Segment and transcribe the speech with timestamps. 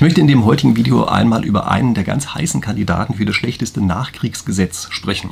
[0.00, 3.36] Ich möchte in dem heutigen Video einmal über einen der ganz heißen Kandidaten für das
[3.36, 5.28] schlechteste Nachkriegsgesetz sprechen.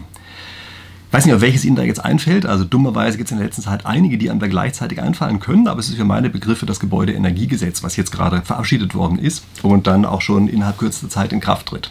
[1.07, 2.45] Ich weiß nicht, auf welches Ihnen da jetzt einfällt.
[2.45, 5.69] Also dummerweise gibt es in der letzten Zeit einige, die einem da gleichzeitig einfallen können,
[5.69, 9.87] aber es ist für meine Begriffe das Gebäudeenergiegesetz, was jetzt gerade verabschiedet worden ist und
[9.87, 11.91] dann auch schon innerhalb kürzester Zeit in Kraft tritt.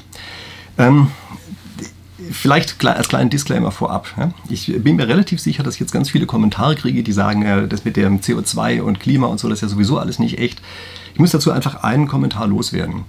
[0.77, 1.07] Ähm,
[2.31, 4.07] vielleicht als kleinen Disclaimer vorab.
[4.49, 7.85] Ich bin mir relativ sicher, dass ich jetzt ganz viele Kommentare kriege, die sagen, das
[7.85, 10.61] mit dem CO2 und Klima und so, das ist ja sowieso alles nicht echt.
[11.13, 13.03] Ich muss dazu einfach einen Kommentar loswerden.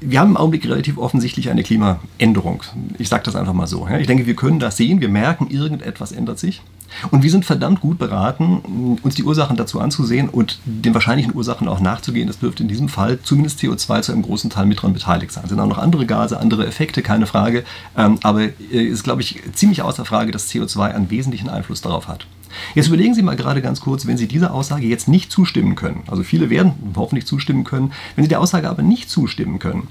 [0.00, 2.62] Wir haben im Augenblick relativ offensichtlich eine Klimaänderung.
[2.98, 3.86] Ich sage das einfach mal so.
[3.98, 6.62] Ich denke, wir können das sehen, wir merken, irgendetwas ändert sich.
[7.10, 11.68] Und wir sind verdammt gut beraten, uns die Ursachen dazu anzusehen und den wahrscheinlichen Ursachen
[11.68, 12.26] auch nachzugehen.
[12.26, 15.44] Das dürfte in diesem Fall zumindest CO2 zu einem großen Teil mit dran beteiligt sein.
[15.44, 17.64] Es sind auch noch andere Gase, andere Effekte, keine Frage.
[17.96, 22.08] Ähm, aber es ist, glaube ich, ziemlich außer Frage, dass CO2 einen wesentlichen Einfluss darauf
[22.08, 22.26] hat.
[22.74, 26.02] Jetzt überlegen Sie mal gerade ganz kurz, wenn Sie dieser Aussage jetzt nicht zustimmen können,
[26.06, 29.88] also viele werden hoffentlich zustimmen können, wenn Sie der Aussage aber nicht zustimmen können,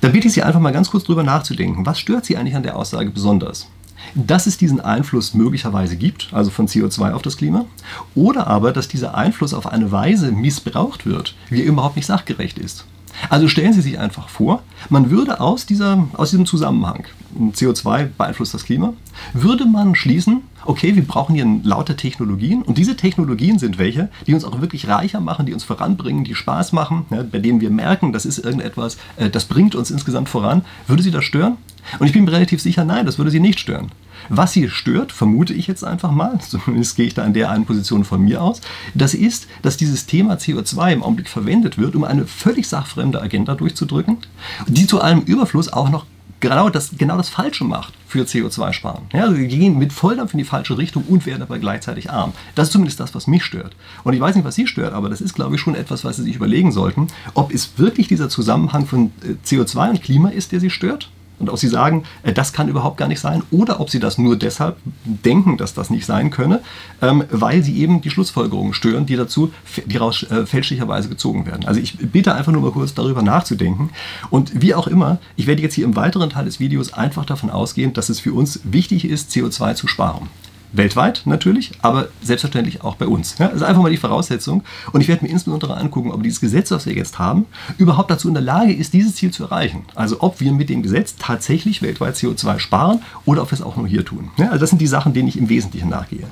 [0.00, 1.86] dann bitte ich Sie einfach mal ganz kurz drüber nachzudenken.
[1.86, 3.68] Was stört Sie eigentlich an der Aussage besonders?
[4.14, 7.66] dass es diesen Einfluss möglicherweise gibt, also von CO2 auf das Klima,
[8.14, 12.58] oder aber, dass dieser Einfluss auf eine Weise missbraucht wird, wie er überhaupt nicht sachgerecht
[12.58, 12.84] ist.
[13.28, 17.04] Also stellen Sie sich einfach vor, man würde aus, dieser, aus diesem Zusammenhang,
[17.36, 18.94] CO2 beeinflusst das Klima,
[19.32, 24.34] würde man schließen, okay, wir brauchen hier lauter Technologien und diese Technologien sind welche, die
[24.34, 27.70] uns auch wirklich reicher machen, die uns voranbringen, die Spaß machen, ja, bei denen wir
[27.70, 30.64] merken, das ist irgendetwas, äh, das bringt uns insgesamt voran.
[30.86, 31.56] Würde Sie das stören?
[31.98, 33.90] Und ich bin mir relativ sicher, nein, das würde Sie nicht stören.
[34.28, 37.64] Was sie stört, vermute ich jetzt einfach mal, zumindest gehe ich da an der einen
[37.64, 38.60] Position von mir aus,
[38.94, 43.54] das ist, dass dieses Thema CO2 im Augenblick verwendet wird, um eine völlig sachfremde Agenda
[43.54, 44.18] durchzudrücken,
[44.66, 46.06] die zu allem Überfluss auch noch
[46.42, 49.06] genau das, genau das Falsche macht für CO2-Sparen.
[49.14, 52.34] Ja, also wir gehen mit Volldampf in die falsche Richtung und werden dabei gleichzeitig arm.
[52.54, 53.74] Das ist zumindest das, was mich stört.
[54.04, 56.16] Und ich weiß nicht, was Sie stört, aber das ist, glaube ich, schon etwas, was
[56.16, 60.52] Sie sich überlegen sollten, ob es wirklich dieser Zusammenhang von äh, CO2 und Klima ist,
[60.52, 61.10] der Sie stört
[61.42, 64.16] und ob sie sagen, äh, das kann überhaupt gar nicht sein, oder ob sie das
[64.16, 66.60] nur deshalb denken, dass das nicht sein könne,
[67.02, 69.52] ähm, weil sie eben die Schlussfolgerungen stören, die dazu,
[69.84, 71.66] die raus äh, fälschlicherweise gezogen werden.
[71.66, 73.90] Also ich bitte einfach nur mal kurz darüber nachzudenken.
[74.30, 77.50] Und wie auch immer, ich werde jetzt hier im weiteren Teil des Videos einfach davon
[77.50, 80.28] ausgehen, dass es für uns wichtig ist, CO2 zu sparen.
[80.72, 83.36] Weltweit natürlich, aber selbstverständlich auch bei uns.
[83.36, 84.62] Das ist einfach mal die Voraussetzung.
[84.92, 87.46] Und ich werde mir insbesondere angucken, ob dieses Gesetz, was wir jetzt haben,
[87.78, 89.84] überhaupt dazu in der Lage ist, dieses Ziel zu erreichen.
[89.94, 93.76] Also ob wir mit dem Gesetz tatsächlich weltweit CO2 sparen oder ob wir es auch
[93.76, 94.30] nur hier tun.
[94.38, 96.26] Also das sind die Sachen, denen ich im Wesentlichen nachgehe.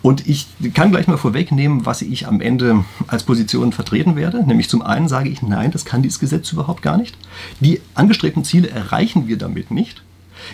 [0.00, 4.44] Und ich kann gleich mal vorwegnehmen, was ich am Ende als Position vertreten werde.
[4.46, 7.16] Nämlich zum einen sage ich, nein, das kann dieses Gesetz überhaupt gar nicht.
[7.60, 10.02] Die angestrebten Ziele erreichen wir damit nicht.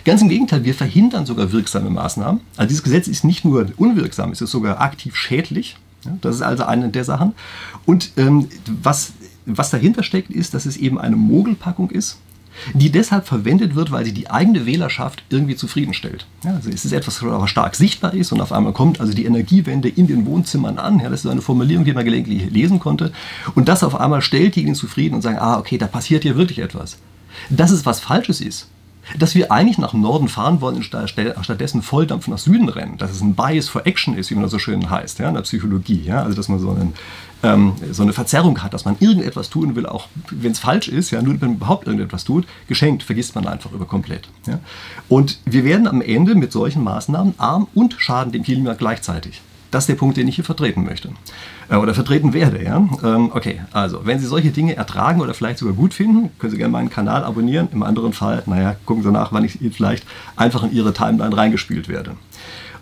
[0.05, 2.41] Ganz im Gegenteil, wir verhindern sogar wirksame Maßnahmen.
[2.57, 5.77] Also dieses Gesetz ist nicht nur unwirksam, es ist sogar aktiv schädlich.
[6.21, 7.33] Das ist also eine der Sachen.
[7.85, 8.47] Und ähm,
[8.81, 9.13] was,
[9.45, 12.17] was dahinter steckt, ist, dass es eben eine Mogelpackung ist,
[12.73, 16.25] die deshalb verwendet wird, weil sie die eigene Wählerschaft irgendwie zufriedenstellt.
[16.43, 19.25] Ja, also es ist etwas, was stark sichtbar ist und auf einmal kommt also die
[19.25, 20.99] Energiewende in den Wohnzimmern an.
[20.99, 23.11] Ja, das ist eine Formulierung, die man gelegentlich lesen konnte.
[23.55, 26.59] Und das auf einmal stellt diejenigen zufrieden und sagen, ah, okay, da passiert hier wirklich
[26.59, 26.97] etwas.
[27.49, 28.67] Dass es was Falsches ist,
[29.17, 32.97] dass wir eigentlich nach Norden fahren wollen und stattdessen Volldampf nach Süden rennen.
[32.97, 35.35] Dass es ein Bias for Action ist, wie man das so schön heißt, ja, in
[35.35, 36.03] der Psychologie.
[36.03, 36.23] Ja?
[36.23, 36.93] Also, dass man so, einen,
[37.43, 41.11] ähm, so, eine Verzerrung hat, dass man irgendetwas tun will, auch wenn es falsch ist,
[41.11, 44.29] ja, nur wenn man überhaupt irgendetwas tut, geschenkt, vergisst man einfach über komplett.
[44.47, 44.59] Ja?
[45.07, 49.41] Und wir werden am Ende mit solchen Maßnahmen arm und schaden dem Klima gleichzeitig.
[49.71, 51.09] Das ist der Punkt, den ich hier vertreten möchte.
[51.69, 52.63] Äh, oder vertreten werde.
[52.63, 52.77] Ja?
[53.03, 56.57] Ähm, okay, also, wenn Sie solche Dinge ertragen oder vielleicht sogar gut finden, können Sie
[56.57, 57.67] gerne meinen Kanal abonnieren.
[57.71, 61.35] Im anderen Fall, naja, gucken Sie nach, wann ich Ihnen vielleicht einfach in Ihre Timeline
[61.35, 62.15] reingespielt werde.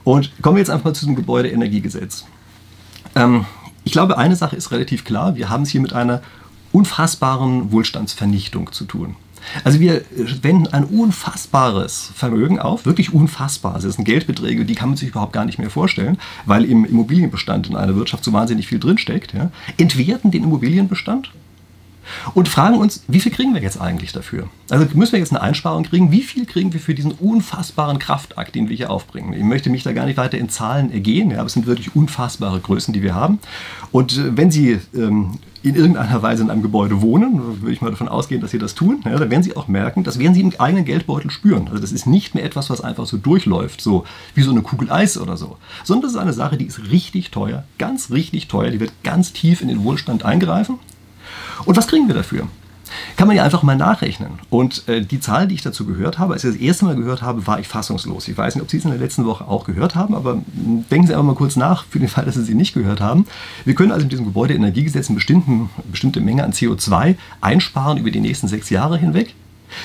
[0.04, 2.26] Und kommen wir jetzt einfach mal zu diesem Gebäudeenergiegesetz.
[3.16, 3.46] Ähm,
[3.84, 5.36] ich glaube, eine Sache ist relativ klar.
[5.36, 6.22] Wir haben es hier mit einer
[6.72, 9.16] unfassbaren Wohlstandsvernichtung zu tun.
[9.64, 10.04] Also wir
[10.42, 13.76] wenden ein unfassbares Vermögen auf, wirklich unfassbar.
[13.76, 16.86] Also das sind Geldbeträge, die kann man sich überhaupt gar nicht mehr vorstellen, weil im
[16.86, 19.34] Immobilienbestand in einer Wirtschaft so wahnsinnig viel drinsteckt.
[19.34, 19.52] Ja.
[19.78, 21.32] Entwerten den Immobilienbestand
[22.34, 24.50] und fragen uns, wie viel kriegen wir jetzt eigentlich dafür?
[24.70, 26.12] Also müssen wir jetzt eine Einsparung kriegen?
[26.12, 29.34] Wie viel kriegen wir für diesen unfassbaren Kraftakt, den wir hier aufbringen?
[29.34, 31.96] Ich möchte mich da gar nicht weiter in Zahlen ergehen, ja, aber es sind wirklich
[31.96, 33.40] unfassbare Größen, die wir haben.
[33.92, 37.90] Und äh, wenn Sie ähm, in irgendeiner Weise in einem Gebäude wohnen, würde ich mal
[37.90, 40.42] davon ausgehen, dass Sie das tun, ja, dann werden Sie auch merken, das werden Sie
[40.42, 41.68] im eigenen Geldbeutel spüren.
[41.68, 44.06] Also das ist nicht mehr etwas, was einfach so durchläuft, so
[44.36, 47.32] wie so eine Kugel Eis oder so, sondern das ist eine Sache, die ist richtig
[47.32, 50.80] teuer, ganz richtig teuer, die wird ganz tief in den Wohlstand eingreifen
[51.66, 52.48] und was kriegen wir dafür?
[53.16, 54.40] Kann man ja einfach mal nachrechnen.
[54.50, 57.22] Und äh, die Zahl, die ich dazu gehört habe, als ich das erste Mal gehört
[57.22, 58.28] habe, war ich fassungslos.
[58.28, 60.86] Ich weiß nicht, ob Sie es in der letzten Woche auch gehört haben, aber hm,
[60.90, 63.26] denken Sie einfach mal kurz nach, für den Fall, dass Sie sie nicht gehört haben.
[63.66, 65.20] Wir können also mit diesem Gebäudeenergiegesetz eine
[65.92, 69.34] bestimmte Menge an CO2 einsparen über die nächsten sechs Jahre hinweg.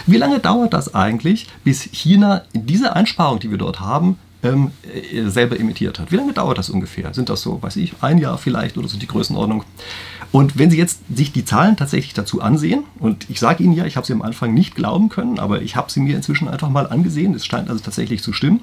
[0.07, 5.29] Wie lange dauert das eigentlich, bis China diese Einsparung, die wir dort haben, ähm, äh,
[5.29, 6.13] selber emittiert hat?
[6.13, 7.15] Wie lange dauert das ungefähr?
[7.15, 9.65] Sind das so, weiß ich, ein Jahr vielleicht oder so die Größenordnung?
[10.33, 13.85] Und wenn Sie jetzt sich die Zahlen tatsächlich dazu ansehen, und ich sage Ihnen ja,
[13.85, 16.71] ich habe sie am Anfang nicht glauben können, aber ich habe sie mir inzwischen einfach
[16.71, 18.63] mal angesehen, es scheint also tatsächlich zu stimmen.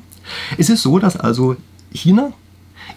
[0.57, 1.55] Es ist so, dass also
[1.91, 2.33] China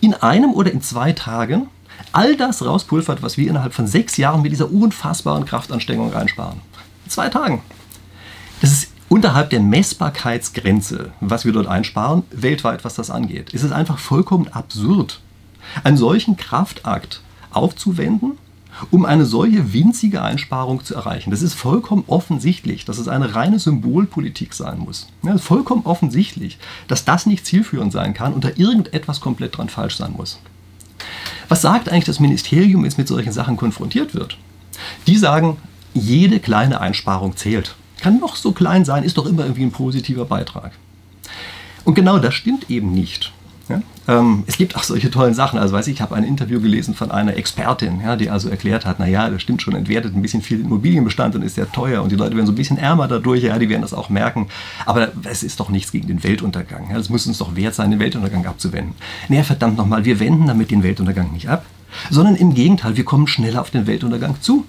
[0.00, 1.68] in einem oder in zwei Tagen
[2.12, 6.60] all das rauspulvert, was wir innerhalb von sechs Jahren mit dieser unfassbaren Kraftanstrengung einsparen.
[7.04, 7.62] In zwei Tagen.
[8.60, 13.52] Das ist unterhalb der Messbarkeitsgrenze, was wir dort einsparen, weltweit, was das angeht.
[13.52, 15.20] Es ist einfach vollkommen absurd,
[15.84, 17.20] einen solchen Kraftakt
[17.50, 18.38] aufzuwenden
[18.90, 21.30] um eine solche winzige Einsparung zu erreichen.
[21.30, 25.08] Das ist vollkommen offensichtlich, dass es eine reine Symbolpolitik sein muss.
[25.22, 29.98] Ja, vollkommen offensichtlich, dass das nicht zielführend sein kann und da irgendetwas komplett dran falsch
[29.98, 30.40] sein muss.
[31.48, 34.38] Was sagt eigentlich das Ministerium, wenn es mit solchen Sachen konfrontiert wird?
[35.06, 35.58] Die sagen,
[35.92, 37.76] jede kleine Einsparung zählt.
[38.02, 40.72] Kann noch so klein sein, ist doch immer irgendwie ein positiver Beitrag.
[41.84, 43.32] Und genau das stimmt eben nicht.
[43.68, 43.80] Ja?
[44.08, 45.56] Ähm, es gibt auch solche tollen Sachen.
[45.56, 48.86] Also weiß ich, ich habe ein Interview gelesen von einer Expertin, ja, die also erklärt
[48.86, 52.10] hat, naja, das stimmt schon, entwertet ein bisschen viel Immobilienbestand und ist sehr teuer und
[52.10, 54.48] die Leute werden so ein bisschen ärmer dadurch, ja, die werden das auch merken.
[54.84, 56.90] Aber es ist doch nichts gegen den Weltuntergang.
[56.90, 56.98] Ja.
[56.98, 58.94] Es muss uns doch wert sein, den Weltuntergang abzuwenden.
[59.28, 61.64] Naja, verdammt nochmal, wir wenden damit den Weltuntergang nicht ab,
[62.10, 64.64] sondern im Gegenteil, wir kommen schneller auf den Weltuntergang zu.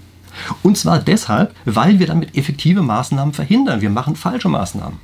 [0.61, 3.81] Und zwar deshalb, weil wir damit effektive Maßnahmen verhindern.
[3.81, 4.97] Wir machen falsche Maßnahmen.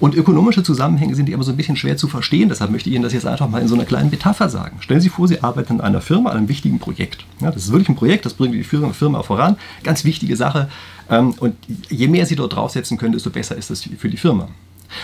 [0.00, 2.48] Und ökonomische Zusammenhänge sind aber so ein bisschen schwer zu verstehen.
[2.48, 4.78] Deshalb möchte ich Ihnen das jetzt einfach mal in so einer kleinen Metapher sagen.
[4.80, 7.24] Stellen Sie vor, Sie arbeiten in einer Firma an einem wichtigen Projekt.
[7.40, 9.56] Ja, das ist wirklich ein Projekt, das bringt die Firma voran.
[9.82, 10.68] Ganz wichtige Sache.
[11.10, 11.56] Ähm, und
[11.90, 14.48] je mehr Sie dort draufsetzen können, desto besser ist das für die Firma.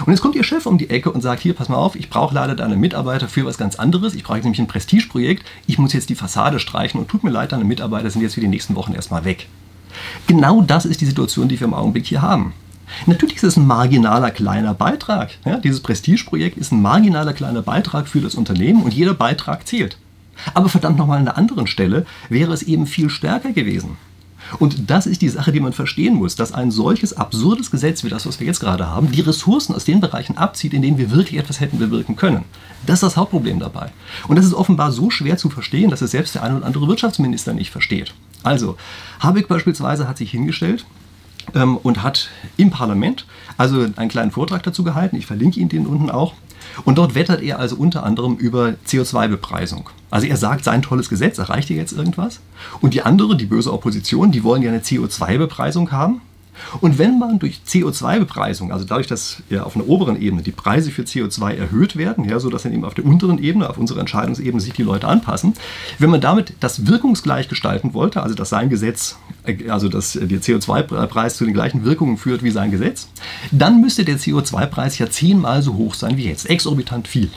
[0.07, 2.11] Und jetzt kommt Ihr Chef um die Ecke und sagt, hier, pass mal auf, ich
[2.11, 4.15] brauche leider deine Mitarbeiter für was ganz anderes.
[4.15, 5.45] Ich brauche nämlich ein Prestigeprojekt.
[5.67, 8.41] Ich muss jetzt die Fassade streichen und tut mir leid, deine Mitarbeiter sind jetzt für
[8.41, 9.49] die nächsten Wochen erstmal weg.
[10.27, 12.53] Genau das ist die Situation, die wir im Augenblick hier haben.
[13.07, 15.31] Natürlich ist es ein marginaler kleiner Beitrag.
[15.45, 19.97] Ja, dieses Prestigeprojekt ist ein marginaler kleiner Beitrag für das Unternehmen und jeder Beitrag zählt.
[20.55, 23.97] Aber verdammt nochmal an einer anderen Stelle wäre es eben viel stärker gewesen.
[24.59, 28.09] Und das ist die Sache, die man verstehen muss, dass ein solches absurdes Gesetz wie
[28.09, 31.11] das, was wir jetzt gerade haben, die Ressourcen aus den Bereichen abzieht, in denen wir
[31.11, 32.45] wirklich etwas hätten bewirken können.
[32.87, 33.93] Das ist das Hauptproblem dabei.
[34.29, 36.89] Und das ist offenbar so schwer zu verstehen, dass es selbst der ein oder andere
[36.89, 38.15] Wirtschaftsminister nicht versteht.
[38.43, 38.77] Also,
[39.21, 40.87] Habeck beispielsweise hat sich hingestellt
[41.55, 43.27] ähm, und hat im Parlament
[43.57, 45.17] also einen kleinen Vortrag dazu gehalten.
[45.17, 46.35] Ich verlinke Ihnen den unten auch.
[46.85, 49.91] Und dort wettert er also unter anderem über CO2-Bepreisung.
[50.11, 52.41] Also er sagt, sein tolles Gesetz erreicht hier jetzt irgendwas.
[52.81, 56.21] Und die andere, die böse Opposition, die wollen ja eine CO2-Bepreisung haben.
[56.81, 60.91] Und wenn man durch CO2-Bepreisung, also dadurch, dass ja auf einer oberen Ebene die Preise
[60.91, 64.61] für CO2 erhöht werden, ja, sodass dann eben auf der unteren Ebene, auf unserer Entscheidungsebene
[64.61, 65.55] sich die Leute anpassen,
[65.99, 69.17] wenn man damit das wirkungsgleich gestalten wollte, also dass sein Gesetz,
[69.69, 73.09] also dass der CO2-Preis zu den gleichen Wirkungen führt wie sein Gesetz,
[73.51, 77.31] dann müsste der CO2-Preis ja zehnmal so hoch sein wie jetzt, exorbitant viel.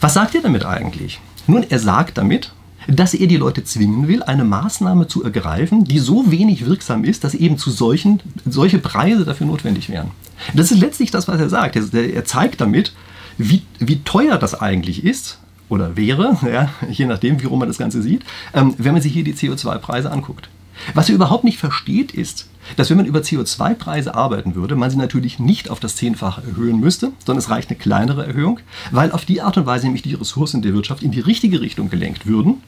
[0.00, 1.20] Was sagt er damit eigentlich?
[1.46, 2.52] Nun, er sagt damit,
[2.88, 7.24] dass er die Leute zwingen will, eine Maßnahme zu ergreifen, die so wenig wirksam ist,
[7.24, 10.10] dass eben zu solchen, solche Preise dafür notwendig wären.
[10.54, 11.76] Das ist letztlich das, was er sagt.
[11.76, 12.92] Er zeigt damit,
[13.38, 15.38] wie, wie teuer das eigentlich ist
[15.74, 18.22] oder wäre, ja, je nachdem, wie rum man das Ganze sieht,
[18.54, 20.48] ähm, wenn man sich hier die CO2-Preise anguckt.
[20.94, 24.96] Was er überhaupt nicht versteht, ist, dass wenn man über CO2-Preise arbeiten würde, man sie
[24.96, 28.60] natürlich nicht auf das Zehnfache erhöhen müsste, sondern es reicht eine kleinere Erhöhung,
[28.90, 31.90] weil auf die Art und Weise nämlich die Ressourcen der Wirtschaft in die richtige Richtung
[31.90, 32.62] gelenkt würden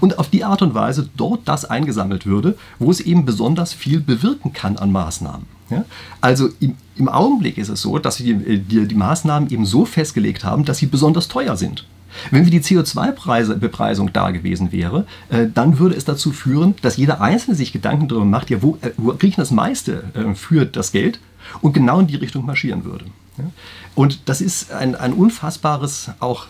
[0.00, 4.00] und auf die Art und Weise dort das eingesammelt würde, wo es eben besonders viel
[4.00, 5.46] bewirken kann an Maßnahmen.
[5.70, 5.84] Ja?
[6.20, 9.84] Also im, im, Augenblick ist es so, dass wir die, die, die Maßnahmen eben so
[9.84, 11.86] festgelegt haben, dass sie besonders teuer sind.
[12.30, 17.20] Wenn wir die CO2-Bepreisung da gewesen wäre, äh, dann würde es dazu führen, dass jeder
[17.20, 20.66] Einzelne sich Gedanken darüber macht, ja, wo, äh, wo kriege ich das meiste äh, für
[20.66, 21.20] das Geld
[21.60, 23.06] und genau in die Richtung marschieren würde.
[23.94, 26.46] Und das ist ein, ein unfassbares auch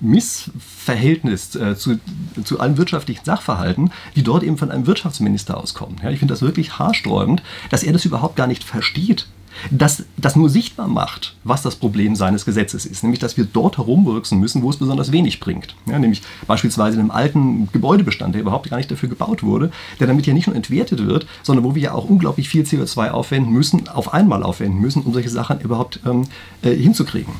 [0.00, 1.98] Missverhältnis äh, zu,
[2.44, 5.96] zu allen wirtschaftlichen Sachverhalten, die dort eben von einem Wirtschaftsminister auskommen.
[6.10, 9.26] Ich finde das wirklich haarsträubend, dass er das überhaupt gar nicht versteht,
[9.70, 13.02] das, das nur sichtbar macht, was das Problem seines Gesetzes ist.
[13.02, 15.74] Nämlich, dass wir dort herumwirken müssen, wo es besonders wenig bringt.
[15.86, 19.70] Ja, nämlich beispielsweise in einem alten Gebäudebestand, der überhaupt gar nicht dafür gebaut wurde,
[20.00, 23.10] der damit ja nicht nur entwertet wird, sondern wo wir ja auch unglaublich viel CO2
[23.10, 26.24] aufwenden müssen, auf einmal aufwenden müssen, um solche Sachen überhaupt ähm,
[26.62, 27.34] äh, hinzukriegen.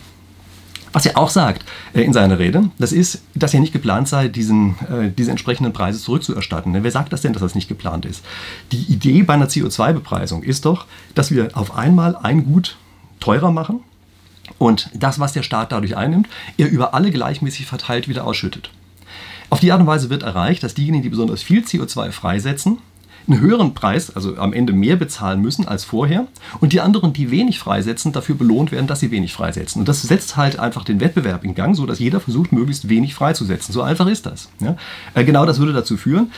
[0.96, 1.62] Was er auch sagt
[1.92, 5.74] äh, in seiner Rede, das ist, dass ja nicht geplant sei, diesen, äh, diese entsprechenden
[5.74, 6.72] Preise zurückzuerstatten.
[6.72, 8.24] Denn wer sagt das denn, dass das nicht geplant ist?
[8.72, 12.78] Die Idee bei einer CO2-Bepreisung ist doch, dass wir auf einmal ein Gut
[13.20, 13.80] teurer machen
[14.56, 18.70] und das, was der Staat dadurch einnimmt, er über alle gleichmäßig verteilt wieder ausschüttet.
[19.50, 22.78] Auf die Art und Weise wird erreicht, dass diejenigen, die besonders viel CO2 freisetzen,
[23.28, 26.26] einen höheren Preis, also am Ende mehr bezahlen müssen als vorher
[26.60, 29.80] und die anderen, die wenig freisetzen, dafür belohnt werden, dass sie wenig freisetzen.
[29.80, 33.72] Und das setzt halt einfach den Wettbewerb in Gang, sodass jeder versucht, möglichst wenig freizusetzen.
[33.72, 34.48] So einfach ist das.
[34.60, 34.76] Ja?
[35.14, 36.30] Äh, genau das würde dazu führen,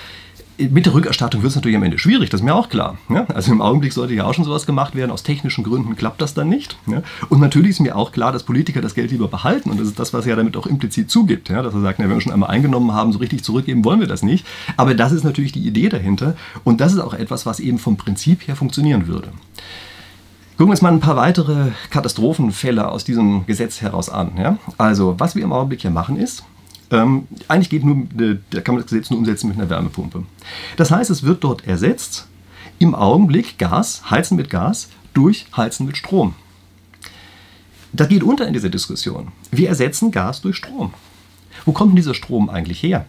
[0.58, 2.98] mit der Rückerstattung wird es natürlich am Ende schwierig, das ist mir auch klar.
[3.08, 3.26] Ja?
[3.34, 6.34] Also im Augenblick sollte ja auch schon sowas gemacht werden, aus technischen Gründen klappt das
[6.34, 6.76] dann nicht.
[6.86, 7.02] Ja?
[7.28, 9.98] Und natürlich ist mir auch klar, dass Politiker das Geld lieber behalten und das ist
[9.98, 11.48] das, was er damit auch implizit zugibt.
[11.48, 11.62] Ja?
[11.62, 14.08] Dass er sagt, na, wenn wir schon einmal eingenommen haben, so richtig zurückgeben wollen wir
[14.08, 14.46] das nicht.
[14.76, 16.34] Aber das ist natürlich die Idee dahinter
[16.64, 19.28] und das ist auch etwas, was eben vom Prinzip her funktionieren würde.
[20.56, 24.58] Gucken wir uns mal ein paar weitere Katastrophenfälle aus diesem Gesetz heraus an.
[24.76, 26.42] Also, was wir im Augenblick hier machen ist,
[26.90, 30.24] ähm, eigentlich geht nur, äh, da kann man das Gesetz nur umsetzen mit einer Wärmepumpe.
[30.76, 32.26] Das heißt, es wird dort ersetzt
[32.78, 36.34] im Augenblick Gas, Heizen mit Gas, durch Heizen mit Strom.
[37.92, 39.28] Das geht unter in dieser Diskussion.
[39.50, 40.92] Wir ersetzen Gas durch Strom.
[41.64, 43.06] Wo kommt denn dieser Strom eigentlich her?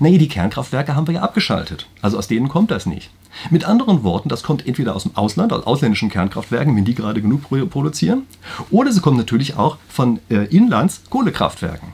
[0.00, 1.86] Naja, die Kernkraftwerke haben wir ja abgeschaltet.
[2.02, 3.10] Also aus denen kommt das nicht.
[3.50, 7.20] Mit anderen Worten, das kommt entweder aus dem Ausland, aus ausländischen Kernkraftwerken, wenn die gerade
[7.20, 8.26] genug produzieren,
[8.70, 11.92] oder sie kommen natürlich auch von äh, Inlandskohlekraftwerken.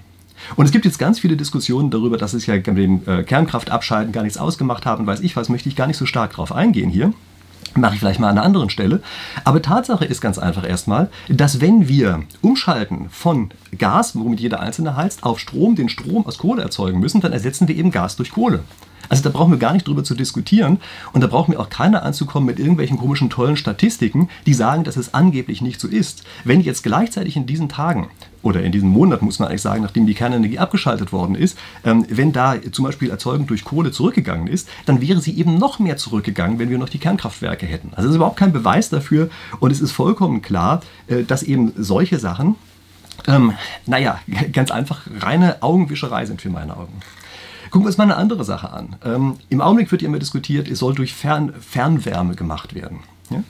[0.57, 4.13] Und es gibt jetzt ganz viele Diskussionen darüber, dass es ja mit dem äh, Kernkraftabschalten
[4.13, 6.91] gar nichts ausgemacht haben, weiß ich was, möchte ich gar nicht so stark drauf eingehen
[6.91, 7.13] hier.
[7.77, 9.01] Mache ich vielleicht mal an einer anderen Stelle.
[9.45, 14.97] Aber Tatsache ist ganz einfach erstmal, dass wenn wir umschalten von Gas, womit jeder Einzelne
[14.97, 18.33] heizt, auf Strom, den Strom aus Kohle erzeugen müssen, dann ersetzen wir eben Gas durch
[18.33, 18.65] Kohle.
[19.11, 20.79] Also da brauchen wir gar nicht drüber zu diskutieren
[21.13, 24.97] und da braucht mir auch keiner anzukommen mit irgendwelchen komischen tollen Statistiken, die sagen, dass
[24.97, 26.23] es angeblich nicht so ist.
[26.45, 28.09] Wenn jetzt gleichzeitig in diesen Tagen
[28.43, 32.07] oder in diesem Monat muss man eigentlich sagen, nachdem die Kernenergie abgeschaltet worden ist, ähm,
[32.09, 35.97] wenn da zum Beispiel Erzeugung durch Kohle zurückgegangen ist, dann wäre sie eben noch mehr
[35.97, 37.89] zurückgegangen, wenn wir noch die Kernkraftwerke hätten.
[37.97, 41.73] Also es ist überhaupt kein Beweis dafür und es ist vollkommen klar, äh, dass eben
[41.77, 42.55] solche Sachen,
[43.27, 43.55] ähm,
[43.87, 44.21] naja,
[44.53, 47.03] ganz einfach reine Augenwischerei sind für meine Augen.
[47.71, 48.97] Gucken wir uns mal eine andere Sache an.
[49.05, 53.01] Ähm, Im Augenblick wird ja immer diskutiert, es soll durch Fern Fernwärme gemacht werden.
[53.31, 53.45] Ja?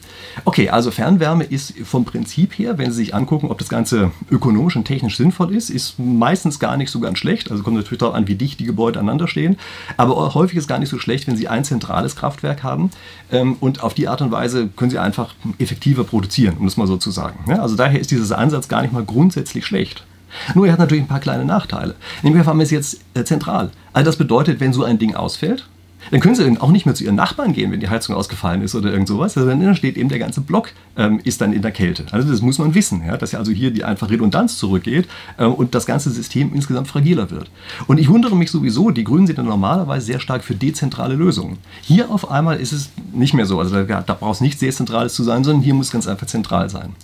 [0.44, 4.76] Okay, also Fernwärme ist vom Prinzip her, wenn Sie sich angucken, ob das Ganze ökonomisch
[4.76, 7.50] und technisch sinnvoll ist, ist meistens gar nicht so ganz schlecht.
[7.50, 9.56] Also kommt natürlich darauf an, wie dicht die Gebäude aneinander stehen.
[9.96, 12.90] Aber häufig ist gar nicht so schlecht, wenn Sie ein zentrales Kraftwerk haben.
[13.32, 16.86] Ähm, und auf die Art und Weise können Sie einfach effektiver produzieren, um das mal
[16.86, 17.50] so zu sagen.
[17.50, 20.04] Also daher ist dieser Ansatz gar nicht mal grundsätzlich schlecht.
[20.54, 21.94] Nur er hat natürlich ein paar kleine Nachteile.
[22.22, 23.70] Nämlich wir es jetzt äh, zentral.
[23.92, 25.66] Also das bedeutet, wenn so ein Ding ausfällt,
[26.10, 28.74] dann können sie auch nicht mehr zu ihren Nachbarn gehen, wenn die Heizung ausgefallen ist
[28.74, 29.36] oder irgend sowas.
[29.36, 32.06] Also dann steht eben der ganze Block ähm, ist dann in der Kälte.
[32.10, 35.44] Also das muss man wissen, ja, dass ja also hier die einfach Redundanz zurückgeht äh,
[35.44, 37.50] und das ganze System insgesamt fragiler wird.
[37.86, 41.58] Und ich wundere mich sowieso, die Grünen sind ja normalerweise sehr stark für dezentrale Lösungen.
[41.82, 43.58] Hier auf einmal ist es nicht mehr so.
[43.58, 46.68] Also da, da braucht es nichts Dezentrales zu sein, sondern hier muss ganz einfach zentral
[46.70, 46.94] sein.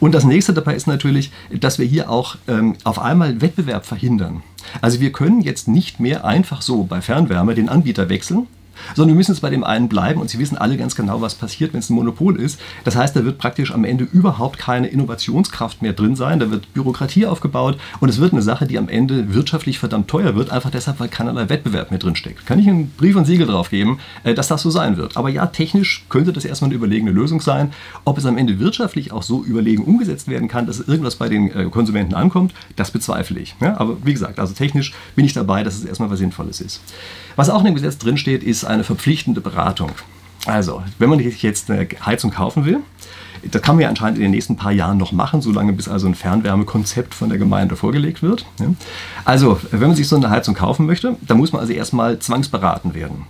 [0.00, 4.42] Und das nächste dabei ist natürlich, dass wir hier auch ähm, auf einmal Wettbewerb verhindern.
[4.80, 8.46] Also wir können jetzt nicht mehr einfach so bei Fernwärme den Anbieter wechseln,
[8.94, 11.34] sondern wir müssen jetzt bei dem einen bleiben und Sie wissen alle ganz genau, was
[11.34, 12.60] passiert, wenn es ein Monopol ist.
[12.84, 16.72] Das heißt, da wird praktisch am Ende überhaupt keine Innovationskraft mehr drin sein, da wird
[16.74, 20.70] Bürokratie aufgebaut und es wird eine Sache, die am Ende wirtschaftlich verdammt teuer wird, einfach
[20.70, 22.46] deshalb, weil keinerlei Wettbewerb mehr drin steckt.
[22.46, 25.16] Kann ich einen Brief und Siegel drauf geben, äh, dass das so sein wird.
[25.16, 27.72] Aber ja, technisch könnte das erstmal eine überlegene Lösung sein.
[28.04, 31.50] Ob es am Ende wirtschaftlich auch so überlegen umgesetzt werden kann, dass irgendwas bei den
[31.50, 33.54] äh, Konsumenten ankommt, das bezweifle ich.
[33.60, 36.80] aber wie gesagt, also technisch bin ich dabei, dass es erstmal was Sinnvolles ist.
[37.36, 39.92] Was auch in dem Gesetz drinsteht, ist eine verpflichtende Beratung.
[40.46, 42.80] Also, wenn man sich jetzt eine Heizung kaufen will,
[43.50, 46.06] das kann man ja anscheinend in den nächsten paar Jahren noch machen, solange bis also
[46.06, 48.46] ein Fernwärmekonzept von der Gemeinde vorgelegt wird.
[49.24, 52.94] Also, wenn man sich so eine Heizung kaufen möchte, dann muss man also erstmal zwangsberaten
[52.94, 53.26] werden.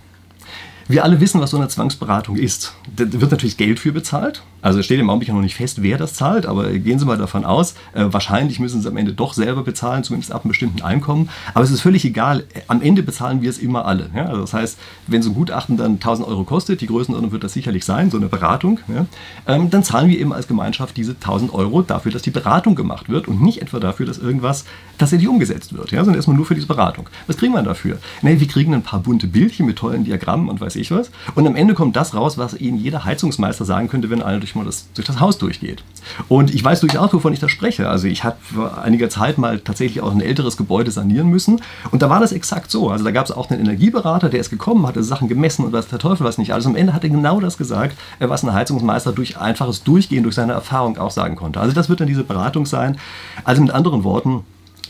[0.87, 2.73] Wir alle wissen, was so eine Zwangsberatung ist.
[2.95, 4.41] Da wird natürlich Geld für bezahlt.
[4.67, 7.17] Also es steht im Augenblick noch nicht fest, wer das zahlt, aber gehen Sie mal
[7.17, 10.81] davon aus, äh, wahrscheinlich müssen Sie am Ende doch selber bezahlen, zumindest ab einem bestimmten
[10.81, 11.29] Einkommen.
[11.53, 14.09] Aber es ist völlig egal, am Ende bezahlen wir es immer alle.
[14.13, 14.25] Ja?
[14.25, 17.53] Also das heißt, wenn so ein Gutachten dann 1000 Euro kostet, die Größenordnung wird das
[17.53, 19.05] sicherlich sein, so eine Beratung, ja?
[19.47, 23.07] ähm, dann zahlen wir eben als Gemeinschaft diese 1000 Euro dafür, dass die Beratung gemacht
[23.07, 24.65] wird und nicht etwa dafür, dass irgendwas
[24.97, 25.99] tatsächlich umgesetzt wird, ja?
[25.99, 27.07] sondern erstmal nur für diese Beratung.
[27.27, 27.99] Was kriegen wir dafür?
[28.21, 31.09] Nee, wir kriegen ein paar bunte Bildchen mit tollen Diagrammen und weiß ich was.
[31.35, 34.56] Und am Ende kommt das raus, was Ihnen jeder Heizungsmeister sagen könnte, wenn einer durch
[34.57, 35.83] mal das, durch das Haus durchgeht.
[36.27, 37.89] Und ich weiß durchaus, wovon ich da spreche.
[37.89, 41.61] Also ich habe vor einiger Zeit mal tatsächlich auch ein älteres Gebäude sanieren müssen.
[41.91, 42.89] Und da war das exakt so.
[42.89, 45.87] Also da gab es auch einen Energieberater, der ist gekommen, hatte Sachen gemessen und was
[45.87, 46.53] der Teufel was nicht.
[46.53, 50.23] Also am Ende hat er genau das gesagt, äh, was ein Heizungsmeister durch einfaches Durchgehen,
[50.23, 51.59] durch seine Erfahrung auch sagen konnte.
[51.59, 52.97] Also das wird dann diese Beratung sein.
[53.43, 54.43] Also mit anderen Worten,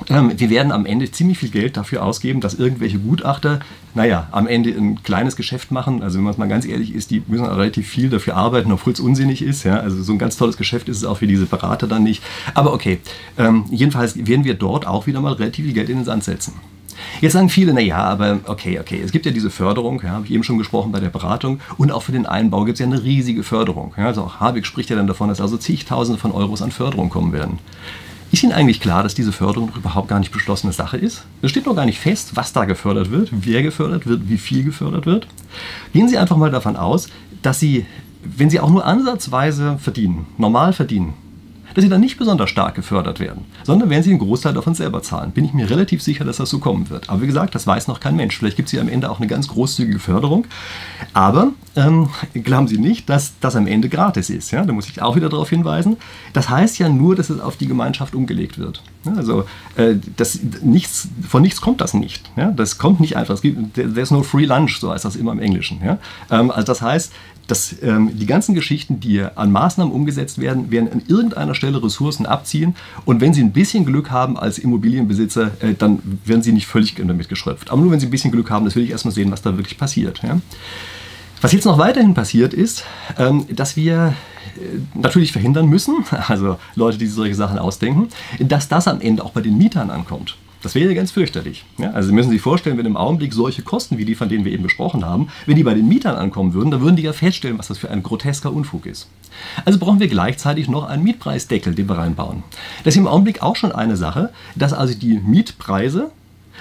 [0.10, 3.60] wir werden am Ende ziemlich viel Geld dafür ausgeben, dass irgendwelche Gutachter,
[3.96, 6.04] naja, am Ende ein kleines Geschäft machen.
[6.04, 8.94] Also wenn man es mal ganz ehrlich ist, die müssen relativ viel dafür arbeiten, obwohl
[8.94, 9.64] es unsinnig ist.
[9.64, 9.80] Ja?
[9.80, 12.22] Also so ein ganz tolles Geschäft ist es auch für diese Berater dann nicht.
[12.54, 13.00] Aber okay,
[13.38, 16.54] ähm, jedenfalls werden wir dort auch wieder mal relativ viel Geld in den Sand setzen.
[17.22, 20.32] Jetzt sagen viele, naja, aber okay, okay, es gibt ja diese Förderung, ja, habe ich
[20.32, 23.04] eben schon gesprochen bei der Beratung und auch für den Einbau gibt es ja eine
[23.04, 23.94] riesige Förderung.
[23.98, 27.10] Ja, also auch Habeck spricht ja dann davon, dass also zigtausende von Euros an Förderung
[27.10, 27.60] kommen werden.
[28.32, 31.24] Ist Ihnen eigentlich klar, dass diese Förderung überhaupt gar nicht beschlossene Sache ist?
[31.42, 34.64] Es steht noch gar nicht fest, was da gefördert wird, wer gefördert wird, wie viel
[34.64, 35.28] gefördert wird.
[35.94, 37.08] Gehen Sie einfach mal davon aus,
[37.42, 37.86] dass Sie,
[38.24, 41.14] wenn Sie auch nur ansatzweise verdienen, normal verdienen,
[41.78, 45.04] dass sie dann nicht besonders stark gefördert werden, sondern werden sie einen Großteil davon selber
[45.04, 45.30] zahlen.
[45.30, 47.08] Bin ich mir relativ sicher, dass das so kommen wird.
[47.08, 48.36] Aber wie gesagt, das weiß noch kein Mensch.
[48.36, 50.48] Vielleicht gibt es hier am Ende auch eine ganz großzügige Förderung.
[51.14, 54.50] Aber ähm, glauben Sie nicht, dass das am Ende gratis ist.
[54.50, 54.66] Ja?
[54.66, 55.98] Da muss ich auch wieder darauf hinweisen.
[56.34, 58.82] Das heißt ja nur, dass es auf die Gemeinschaft umgelegt wird.
[59.16, 59.46] Also
[59.76, 62.30] äh, das, nichts, von nichts kommt das nicht.
[62.36, 62.52] Ja?
[62.52, 63.36] Das kommt nicht einfach.
[63.36, 65.80] Es gibt, there's no free lunch, so heißt das immer im Englischen.
[65.84, 66.00] Ja?
[66.32, 67.12] Ähm, also das heißt,
[67.48, 72.26] dass ähm, die ganzen Geschichten, die an Maßnahmen umgesetzt werden, werden an irgendeiner Stelle Ressourcen
[72.26, 72.76] abziehen.
[73.06, 76.96] Und wenn Sie ein bisschen Glück haben als Immobilienbesitzer, äh, dann werden Sie nicht völlig
[76.96, 77.72] damit geschröpft.
[77.72, 79.56] Aber nur wenn Sie ein bisschen Glück haben, das will ich erstmal sehen, was da
[79.58, 80.22] wirklich passiert.
[80.24, 80.40] Ja?
[81.42, 82.84] Was jetzt noch weiterhin passiert ist,
[83.18, 84.16] ähm, dass wir
[84.58, 84.60] äh,
[84.96, 89.32] natürlich verhindern müssen, also Leute, die sich solche Sachen ausdenken, dass das am Ende auch
[89.32, 90.38] bei den Mietern ankommt.
[90.64, 91.66] Das wäre ganz fürchterlich.
[91.94, 94.52] Also Sie müssen sich vorstellen, wenn im Augenblick solche Kosten wie die, von denen wir
[94.52, 97.60] eben besprochen haben, wenn die bei den Mietern ankommen würden, dann würden die ja feststellen,
[97.60, 99.08] was das für ein grotesker Unfug ist.
[99.66, 102.44] Also brauchen wir gleichzeitig noch einen Mietpreisdeckel, den wir reinbauen.
[102.84, 106.10] Das ist im Augenblick auch schon eine Sache, dass also die Mietpreise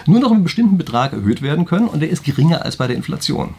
[0.04, 2.86] nur noch um einen bestimmten Betrag erhöht werden können und der ist geringer als bei
[2.86, 3.54] der Inflation.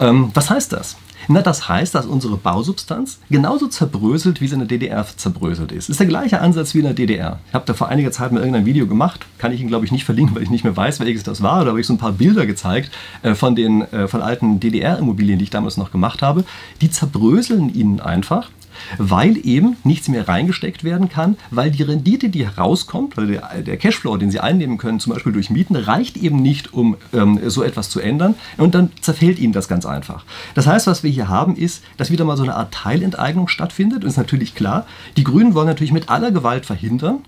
[0.00, 0.96] Ähm, was heißt das?
[1.30, 5.90] Na, das heißt, dass unsere Bausubstanz genauso zerbröselt, wie sie in der DDR zerbröselt ist.
[5.90, 7.40] Ist der gleiche Ansatz wie in der DDR.
[7.48, 9.92] Ich habe da vor einiger Zeit mal irgendein Video gemacht, kann ich Ihnen glaube ich
[9.92, 11.64] nicht verlinken, weil ich nicht mehr weiß, welches das war.
[11.64, 12.90] Da habe ich so ein paar Bilder gezeigt
[13.22, 16.44] äh, von den äh, von alten DDR-Immobilien, die ich damals noch gemacht habe.
[16.80, 18.50] Die zerbröseln Ihnen einfach
[18.98, 23.76] weil eben nichts mehr reingesteckt werden kann, weil die Rendite, die herauskommt, weil der, der
[23.76, 27.62] Cashflow, den Sie einnehmen können, zum Beispiel durch Mieten, reicht eben nicht, um ähm, so
[27.62, 30.24] etwas zu ändern und dann zerfällt Ihnen das ganz einfach.
[30.54, 34.02] Das heißt, was wir hier haben, ist, dass wieder mal so eine Art Teilenteignung stattfindet
[34.02, 37.20] und ist natürlich klar, die Grünen wollen natürlich mit aller Gewalt verhindern,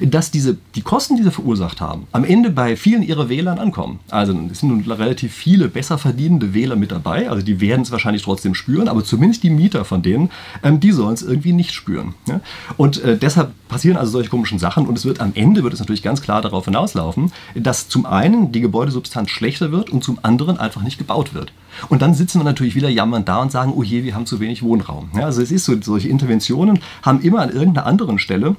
[0.00, 4.00] dass diese, die Kosten, die sie verursacht haben, am Ende bei vielen ihrer Wählern ankommen.
[4.10, 7.90] Also es sind nun relativ viele besser verdienende Wähler mit dabei, also die werden es
[7.90, 10.30] wahrscheinlich trotzdem spüren, aber zumindest die Mieter von denen,
[10.62, 12.14] ähm, die sollen es irgendwie nicht spüren.
[12.26, 12.40] Ja?
[12.76, 15.80] Und äh, deshalb passieren also solche komischen Sachen und es wird am Ende wird es
[15.80, 20.58] natürlich ganz klar darauf hinauslaufen, dass zum einen die Gebäudesubstanz schlechter wird und zum anderen
[20.58, 21.52] einfach nicht gebaut wird.
[21.88, 24.40] Und dann sitzen wir natürlich wieder jammernd da und sagen, oh je, wir haben zu
[24.40, 25.10] wenig Wohnraum.
[25.14, 28.56] Ja, also es ist so, solche Interventionen haben immer an irgendeiner anderen Stelle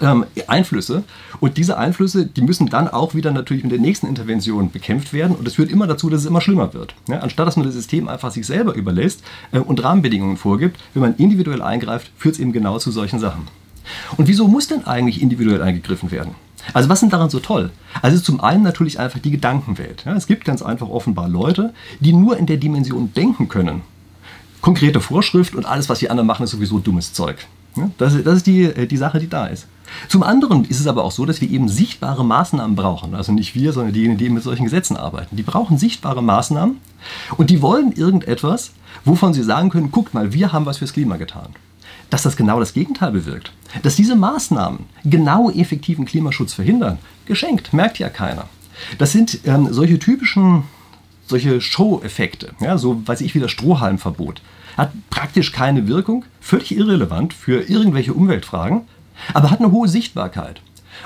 [0.00, 1.04] ähm, Einflüsse.
[1.40, 5.36] Und diese Einflüsse, die müssen dann auch wieder natürlich mit der nächsten Intervention bekämpft werden.
[5.36, 6.94] Und das führt immer dazu, dass es immer schlimmer wird.
[7.08, 9.22] Ja, anstatt dass man das System einfach sich selber überlässt
[9.52, 13.48] äh, und Rahmenbedingungen vorgibt, wenn man individuell eingreift, führt es eben genau zu solchen Sachen.
[14.16, 16.34] Und wieso muss denn eigentlich individuell eingegriffen werden?
[16.72, 17.70] Also was sind daran so toll?
[18.02, 20.04] Also zum einen natürlich einfach die Gedankenwelt.
[20.04, 23.82] Ja, es gibt ganz einfach offenbar Leute, die nur in der Dimension denken können.
[24.60, 27.36] Konkrete Vorschrift und alles, was die anderen machen, ist sowieso dummes Zeug.
[27.76, 29.68] Ja, das, ist, das ist die, äh, die Sache, die da ist.
[30.08, 33.14] Zum anderen ist es aber auch so, dass wir eben sichtbare Maßnahmen brauchen.
[33.14, 35.36] Also nicht wir, sondern diejenigen, die mit solchen Gesetzen arbeiten.
[35.36, 36.78] Die brauchen sichtbare Maßnahmen
[37.36, 38.72] und die wollen irgendetwas,
[39.04, 41.54] wovon sie sagen können, guckt mal, wir haben was fürs Klima getan.
[42.10, 43.52] Dass das genau das Gegenteil bewirkt.
[43.82, 48.46] Dass diese Maßnahmen genau effektiven Klimaschutz verhindern, geschenkt, merkt ja keiner.
[48.98, 50.64] Das sind ähm, solche typischen,
[51.26, 54.42] solche Show-Effekte, ja, so weiß ich wie das Strohhalmverbot.
[54.76, 58.82] Hat praktisch keine Wirkung, völlig irrelevant für irgendwelche Umweltfragen
[59.34, 60.60] aber hat eine hohe Sichtbarkeit.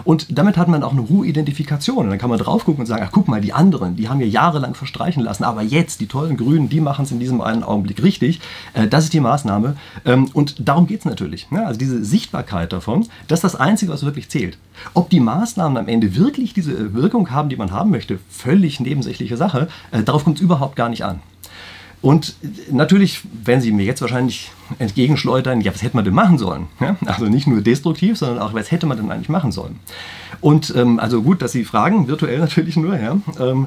[0.05, 2.05] Und damit hat man auch eine hohe Identifikation.
[2.05, 4.20] Und dann kann man drauf gucken und sagen, ach guck mal, die anderen, die haben
[4.20, 7.62] wir jahrelang verstreichen lassen, aber jetzt, die tollen Grünen, die machen es in diesem einen
[7.62, 8.40] Augenblick richtig.
[8.75, 9.77] Äh, das ist die Maßnahme.
[10.05, 11.49] Ähm, und darum geht es natürlich.
[11.51, 14.59] Also diese Sichtbarkeit davon, das ist das Einzige, was wirklich zählt.
[14.94, 19.37] Ob die Maßnahmen am Ende wirklich diese Wirkung haben, die man haben möchte, völlig nebensächliche
[19.37, 21.20] Sache, äh, darauf kommt es überhaupt gar nicht an.
[22.02, 22.34] Und
[22.70, 26.68] natürlich werden Sie mir jetzt wahrscheinlich entgegenschleudern, ja, was hätte man denn machen sollen?
[26.80, 26.96] Ja?
[27.04, 29.78] Also nicht nur destruktiv, sondern auch, was hätte man denn eigentlich machen sollen?
[30.40, 33.18] Und ähm, also gut, dass Sie fragen, virtuell natürlich nur, ja.
[33.38, 33.66] Ähm,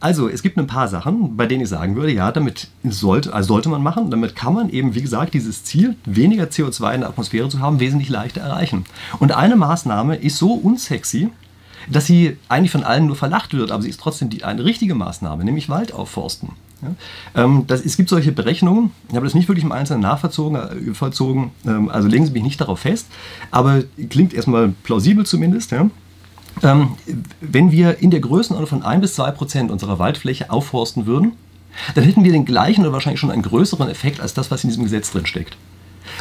[0.00, 3.48] also, es gibt ein paar Sachen, bei denen ich sagen würde, ja, damit sollte, also
[3.48, 4.12] sollte man machen.
[4.12, 7.80] Damit kann man eben, wie gesagt, dieses Ziel, weniger CO2 in der Atmosphäre zu haben,
[7.80, 8.84] wesentlich leichter erreichen.
[9.18, 11.30] Und eine Maßnahme ist so unsexy,
[11.90, 14.94] dass sie eigentlich von allen nur verlacht wird, aber sie ist trotzdem die, eine richtige
[14.94, 16.50] Maßnahme, nämlich Wald aufforsten.
[16.82, 17.44] Ja?
[17.44, 20.94] Ähm, das, es gibt solche Berechnungen, ich habe das nicht wirklich im Einzelnen nachvollzogen, äh,
[20.94, 23.06] vollzogen, ähm, also legen Sie mich nicht darauf fest,
[23.50, 25.72] aber klingt erstmal plausibel zumindest.
[25.72, 25.90] Ja?
[26.62, 26.90] ähm,
[27.40, 31.32] wenn wir in der Größenordnung von 1 bis 2 Prozent unserer Waldfläche aufforsten würden,
[31.94, 34.70] dann hätten wir den gleichen oder wahrscheinlich schon einen größeren Effekt als das, was in
[34.70, 35.56] diesem Gesetz drin steckt.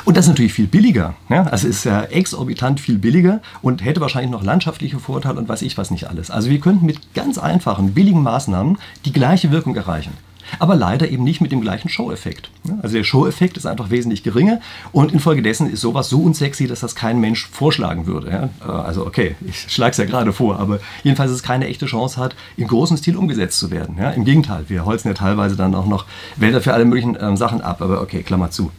[0.05, 1.15] Und das ist natürlich viel billiger.
[1.29, 1.43] Ja?
[1.43, 5.77] Also ist ja exorbitant viel billiger und hätte wahrscheinlich noch landschaftliche Vorteile und weiß ich
[5.77, 6.29] was nicht alles.
[6.29, 10.11] Also wir könnten mit ganz einfachen, billigen Maßnahmen die gleiche Wirkung erreichen
[10.59, 12.49] aber leider eben nicht mit dem gleichen Show-Effekt.
[12.81, 14.59] Also der Show-Effekt ist einfach wesentlich geringer
[14.91, 18.49] und infolgedessen ist sowas so unsexy, dass das kein Mensch vorschlagen würde.
[18.59, 22.17] Also okay, ich schlage es ja gerade vor, aber jedenfalls ist es keine echte Chance
[22.17, 23.97] hat, im großen Stil umgesetzt zu werden.
[24.15, 26.05] Im Gegenteil, wir holzen ja teilweise dann auch noch
[26.35, 28.71] Wälder für alle möglichen ähm, Sachen ab, aber okay, Klammer zu.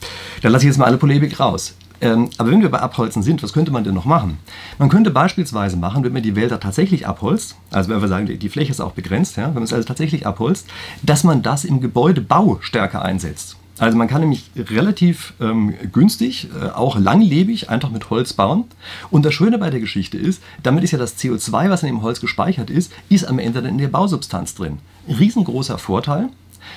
[0.42, 1.74] Dann lasse ich jetzt mal alle Polemik raus.
[2.00, 4.38] Ähm, aber wenn wir bei Abholzen sind, was könnte man denn noch machen?
[4.78, 8.48] Man könnte beispielsweise machen, wenn man die Wälder tatsächlich abholzt, also wenn wir sagen, die
[8.48, 10.68] Fläche ist auch begrenzt, ja, wenn man es also tatsächlich abholzt,
[11.02, 13.56] dass man das im Gebäudebau stärker einsetzt.
[13.78, 18.64] Also man kann nämlich relativ ähm, günstig, äh, auch langlebig, einfach mit Holz bauen.
[19.10, 22.02] Und das Schöne bei der Geschichte ist, damit ist ja das CO2, was in dem
[22.02, 24.78] Holz gespeichert ist, ist am Ende dann in der Bausubstanz drin.
[25.06, 26.28] Riesengroßer Vorteil,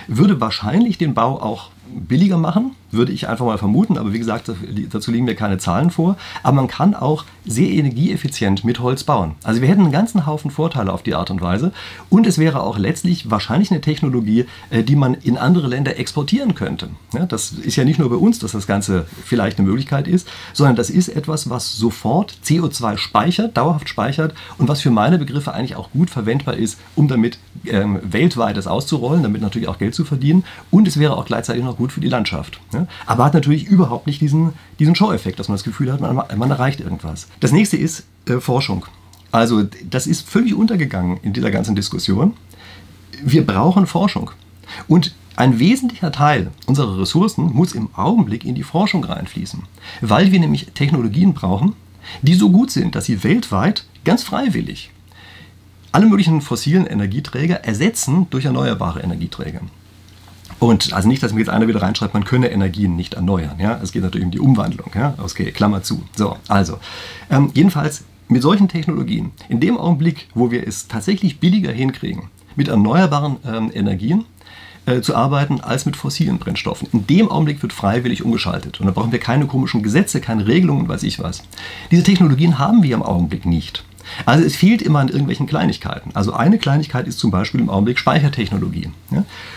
[0.07, 4.51] würde wahrscheinlich den Bau auch billiger machen, würde ich einfach mal vermuten, aber wie gesagt,
[4.89, 6.17] dazu liegen mir keine Zahlen vor.
[6.43, 9.35] Aber man kann auch sehr energieeffizient mit Holz bauen.
[9.43, 11.71] Also wir hätten einen ganzen Haufen Vorteile auf die Art und Weise
[12.09, 16.55] und es wäre auch letztlich wahrscheinlich eine Technologie, äh, die man in andere Länder exportieren
[16.55, 16.89] könnte.
[17.29, 20.75] das ist ja nicht nur bei uns, dass das Ganze vielleicht eine Möglichkeit ist, sondern
[20.75, 25.75] das ist etwas, was sofort CO2 speichert, dauerhaft speichert und was für meine Begriffe eigentlich
[25.75, 30.05] auch gut verwendbar ist, um damit ähm, weltweit das auszurollen, damit natürlich auch Geld zu
[30.05, 32.59] verdienen und es wäre auch gleichzeitig noch gut für die Landschaft.
[32.73, 32.87] Ja?
[33.05, 36.51] Aber hat natürlich überhaupt nicht diesen, diesen Show-Effekt, dass man das Gefühl hat, man, man
[36.51, 37.27] erreicht irgendwas.
[37.39, 38.85] Das nächste ist äh, Forschung.
[39.31, 42.33] Also das ist völlig untergegangen in dieser ganzen Diskussion.
[43.23, 44.31] Wir brauchen Forschung.
[44.87, 49.63] Und ein wesentlicher Teil unserer Ressourcen muss im Augenblick in die Forschung reinfließen,
[50.01, 51.73] weil wir nämlich Technologien brauchen,
[52.21, 54.91] die so gut sind, dass sie weltweit ganz freiwillig
[55.91, 59.61] alle möglichen fossilen Energieträger ersetzen durch erneuerbare Energieträger.
[60.61, 63.59] Und also nicht, dass mir jetzt einer wieder reinschreibt, man könne Energien nicht erneuern.
[63.59, 63.79] Ja?
[63.81, 64.91] Es geht natürlich um die Umwandlung.
[64.93, 65.15] Ja?
[65.17, 66.03] Okay, Klammer zu.
[66.15, 66.77] So, also.
[67.31, 72.67] Ähm, jedenfalls mit solchen Technologien, in dem Augenblick, wo wir es tatsächlich billiger hinkriegen, mit
[72.67, 74.25] erneuerbaren ähm, Energien
[74.85, 76.87] äh, zu arbeiten, als mit fossilen Brennstoffen.
[76.93, 78.79] In dem Augenblick wird freiwillig umgeschaltet.
[78.79, 81.41] Und da brauchen wir keine komischen Gesetze, keine Regelungen, weiß ich was.
[81.89, 83.83] Diese Technologien haben wir im Augenblick nicht.
[84.25, 86.11] Also es fehlt immer an irgendwelchen Kleinigkeiten.
[86.13, 88.89] Also eine Kleinigkeit ist zum Beispiel im Augenblick Speichertechnologie.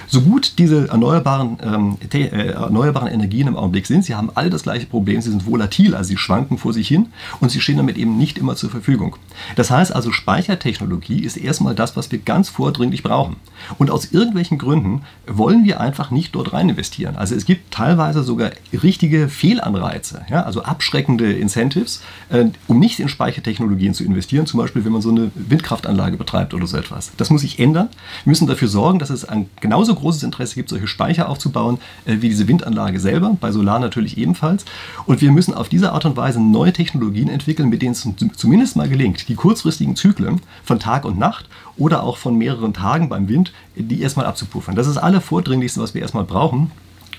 [0.07, 4.63] So gut diese erneuerbaren, ähm, äh, erneuerbaren Energien im Augenblick sind, sie haben alle das
[4.63, 7.07] gleiche Problem, sie sind volatil, also sie schwanken vor sich hin
[7.41, 9.17] und sie stehen damit eben nicht immer zur Verfügung.
[9.57, 13.37] Das heißt also, Speichertechnologie ist erstmal das, was wir ganz vordringlich brauchen.
[13.79, 17.17] Und aus irgendwelchen Gründen wollen wir einfach nicht dort rein investieren.
[17.17, 20.43] Also es gibt teilweise sogar richtige Fehlanreize, ja?
[20.43, 25.03] also abschreckende Incentives, äh, um nicht in Speichertechnologien zu investieren investieren, zum Beispiel wenn man
[25.03, 27.13] so eine Windkraftanlage betreibt oder so etwas.
[27.17, 27.89] Das muss sich ändern.
[28.25, 32.17] Wir müssen dafür sorgen, dass es ein genauso großes Interesse gibt, solche Speicher aufzubauen, äh,
[32.21, 34.65] wie diese Windanlage selber, bei Solar natürlich ebenfalls.
[35.07, 38.77] Und wir müssen auf diese Art und Weise neue Technologien entwickeln, mit denen es zumindest
[38.77, 43.29] mal gelingt, die kurzfristigen Zyklen von Tag und Nacht oder auch von mehreren Tagen beim
[43.29, 44.77] Wind, die erstmal abzupuffern.
[44.77, 46.71] Das ist alle Vordringlichste, was wir erstmal brauchen.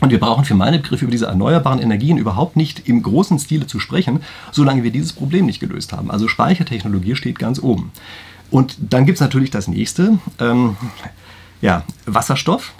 [0.01, 3.67] Und wir brauchen für meine Begriffe über diese erneuerbaren Energien überhaupt nicht im großen Stile
[3.67, 6.11] zu sprechen, solange wir dieses Problem nicht gelöst haben.
[6.11, 7.91] Also Speichertechnologie steht ganz oben.
[8.51, 10.75] Und dann gibt es natürlich das nächste, ähm,
[11.61, 12.73] ja, Wasserstoff.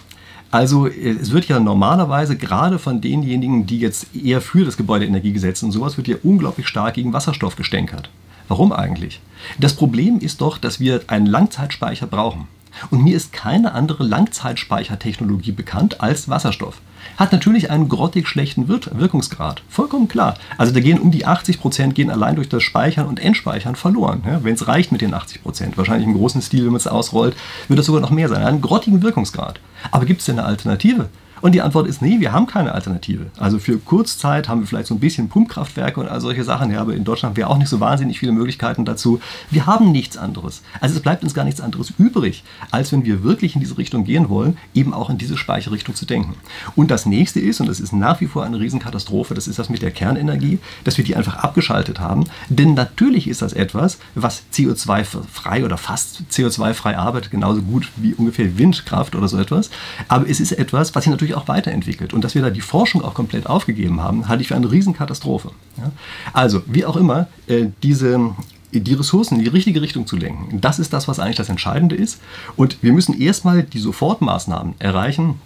[0.51, 5.71] Also es wird ja normalerweise gerade von denjenigen, die jetzt eher für das Gebäudeenergiegesetz und
[5.71, 8.09] sowas, wird ja unglaublich stark gegen Wasserstoff gestänkert.
[8.47, 9.21] Warum eigentlich?
[9.59, 12.47] Das Problem ist doch, dass wir einen Langzeitspeicher brauchen.
[12.91, 16.81] Und mir ist keine andere Langzeitspeichertechnologie bekannt als Wasserstoff.
[17.17, 19.61] Hat natürlich einen grottig schlechten Wirkungsgrad.
[19.69, 20.35] Vollkommen klar.
[20.57, 24.23] Also da gehen um die 80 Prozent gehen allein durch das Speichern und Endspeichern verloren.
[24.25, 25.77] Ja, wenn es reicht mit den 80 Prozent.
[25.77, 27.35] Wahrscheinlich im großen Stil, wenn man es ausrollt,
[27.67, 28.43] wird das sogar noch mehr sein.
[28.43, 29.59] Einen grottigen Wirkungsgrad.
[29.91, 31.09] Aber gibt es denn eine Alternative?
[31.41, 33.27] Und die Antwort ist, nee, wir haben keine Alternative.
[33.37, 36.81] Also für Kurzzeit haben wir vielleicht so ein bisschen Pumpkraftwerke und all solche Sachen, ja,
[36.81, 39.19] aber in Deutschland haben wir auch nicht so wahnsinnig viele Möglichkeiten dazu.
[39.51, 40.61] Wir haben nichts anderes.
[40.81, 44.03] Also es bleibt uns gar nichts anderes übrig, als wenn wir wirklich in diese Richtung
[44.03, 46.35] gehen wollen, eben auch in diese Speicherrichtung zu denken.
[46.75, 49.69] Und das nächste ist, und das ist nach wie vor eine Riesenkatastrophe, das ist das
[49.69, 52.25] mit der Kernenergie, dass wir die einfach abgeschaltet haben.
[52.49, 58.57] Denn natürlich ist das etwas, was CO2-frei oder fast CO2-frei arbeitet, genauso gut wie ungefähr
[58.57, 59.69] Windkraft oder so etwas.
[60.07, 62.13] Aber es ist etwas, was sich natürlich auch weiterentwickelt.
[62.13, 65.51] Und dass wir da die Forschung auch komplett aufgegeben haben, halte ich für eine Riesenkatastrophe.
[65.77, 65.91] Ja?
[66.33, 68.35] Also, wie auch immer, äh, diese,
[68.71, 71.95] die Ressourcen in die richtige Richtung zu lenken, das ist das, was eigentlich das Entscheidende
[71.95, 72.21] ist.
[72.55, 75.39] Und wir müssen erstmal die Sofortmaßnahmen erreichen,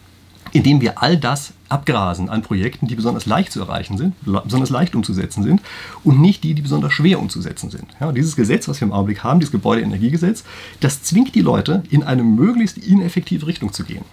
[0.52, 4.96] indem wir all das abgrasen an Projekten, die besonders leicht zu erreichen sind, besonders leicht
[4.96, 5.62] umzusetzen sind
[6.04, 7.86] und nicht die, die besonders schwer umzusetzen sind.
[8.00, 10.44] Ja, dieses Gesetz, was wir im Augenblick haben, dieses Gebäudeenergiegesetz,
[10.80, 14.04] das zwingt die Leute, in eine möglichst ineffektive Richtung zu gehen.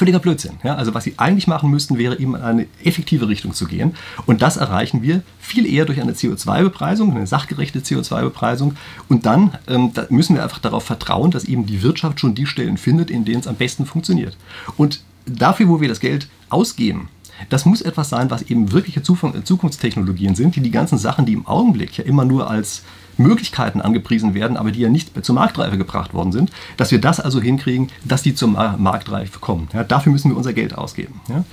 [0.00, 0.52] Völliger Blödsinn.
[0.64, 0.76] Ja?
[0.76, 3.94] Also was sie eigentlich machen müssten, wäre eben in eine effektive Richtung zu gehen.
[4.24, 8.76] Und das erreichen wir viel eher durch eine CO2-Bepreisung, eine sachgerechte CO2-Bepreisung.
[9.10, 12.46] Und dann ähm, da müssen wir einfach darauf vertrauen, dass eben die Wirtschaft schon die
[12.46, 14.38] Stellen findet, in denen es am besten funktioniert.
[14.78, 17.10] Und dafür, wo wir das Geld ausgeben,
[17.50, 21.46] das muss etwas sein, was eben wirkliche Zukunftstechnologien sind, die die ganzen Sachen, die im
[21.46, 22.84] Augenblick ja immer nur als
[23.20, 27.20] Möglichkeiten angepriesen werden, aber die ja nicht zur Marktreife gebracht worden sind, dass wir das
[27.20, 29.68] also hinkriegen, dass die zur Marktreife kommen.
[29.72, 31.20] Ja, dafür müssen wir unser Geld ausgeben.
[31.28, 31.44] Ja.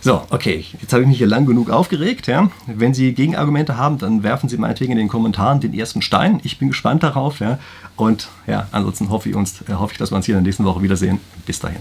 [0.00, 2.28] So, okay, jetzt habe ich mich hier lang genug aufgeregt.
[2.28, 2.50] Ja.
[2.66, 6.40] Wenn Sie Gegenargumente haben, dann werfen Sie meinetwegen in den Kommentaren den ersten Stein.
[6.44, 7.40] Ich bin gespannt darauf.
[7.40, 7.58] Ja.
[7.96, 10.48] Und ja, ansonsten hoffe ich, uns, äh, hoffe ich, dass wir uns hier in der
[10.48, 11.18] nächsten Woche wiedersehen.
[11.46, 11.80] Bis dahin.